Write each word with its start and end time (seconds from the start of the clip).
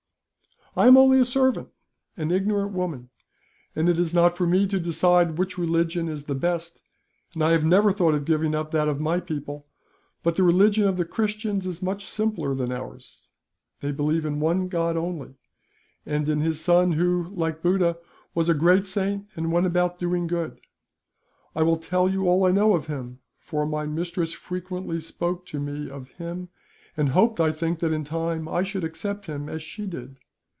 "I 0.73 0.87
am 0.87 0.95
only 0.95 1.19
a 1.19 1.25
servant, 1.25 1.67
an 2.15 2.31
ignorant 2.31 2.71
woman, 2.71 3.09
and 3.75 3.89
it 3.89 3.99
is 3.99 4.13
not 4.13 4.37
for 4.37 4.47
me 4.47 4.65
to 4.67 4.79
decide 4.79 5.37
which 5.37 5.57
religion 5.57 6.07
is 6.07 6.23
the 6.23 6.33
best, 6.33 6.81
and 7.33 7.43
I 7.43 7.51
have 7.51 7.65
never 7.65 7.91
thought 7.91 8.13
of 8.15 8.23
giving 8.23 8.55
up 8.55 8.71
that 8.71 8.87
of 8.87 9.01
my 9.01 9.19
people; 9.19 9.67
but 10.23 10.37
the 10.37 10.43
religion 10.43 10.87
of 10.87 10.95
the 10.95 11.03
Christians 11.03 11.67
is 11.67 11.83
much 11.83 12.05
simpler 12.05 12.55
than 12.55 12.71
ours. 12.71 13.27
They 13.81 13.91
believe 13.91 14.25
in 14.25 14.39
one 14.39 14.69
God, 14.69 14.95
only; 14.95 15.35
and 16.05 16.29
in 16.29 16.39
his 16.39 16.61
Son 16.61 16.93
who, 16.93 17.27
like 17.35 17.61
Buddha, 17.61 17.97
was 18.33 18.47
a 18.47 18.53
great 18.53 18.85
saint, 18.85 19.27
and 19.35 19.51
went 19.51 19.65
about 19.65 19.99
doing 19.99 20.25
good. 20.25 20.61
I 21.53 21.63
will 21.63 21.75
tell 21.77 22.07
you 22.07 22.29
all 22.29 22.45
I 22.45 22.51
know 22.51 22.75
of 22.75 22.87
Him, 22.87 23.19
for 23.41 23.65
my 23.65 23.85
mistress 23.85 24.31
frequently 24.31 25.01
spoke 25.01 25.45
to 25.47 25.59
me 25.59 25.89
of 25.89 26.11
Him; 26.11 26.47
and 26.95 27.09
hoped, 27.09 27.41
I 27.41 27.51
think, 27.51 27.79
that 27.79 27.91
in 27.91 28.05
time 28.05 28.47
I 28.47 28.63
should 28.63 28.85
accept 28.85 29.25
Him, 29.25 29.49
as 29.49 29.61
she 29.61 29.85
did. 29.85 30.15